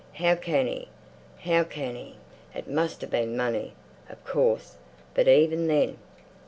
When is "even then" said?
5.27-5.99